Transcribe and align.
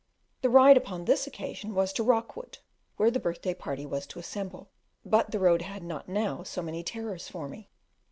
The 0.41 0.49
ride 0.49 0.77
upon 0.77 1.05
this 1.05 1.27
occasion 1.27 1.75
was 1.75 1.93
to 1.93 2.01
Rockwood, 2.01 2.57
where 2.97 3.11
the 3.11 3.19
birthday 3.19 3.53
party 3.53 3.85
was 3.85 4.07
to 4.07 4.17
assemble, 4.17 4.67
but 5.05 5.29
the 5.29 5.37
road 5.37 5.61
had 5.61 5.83
not 5.83 6.09
now 6.09 6.41
so 6.41 6.63
many 6.63 6.81
terrors 6.81 7.27
for 7.29 7.47
me. 7.47 7.69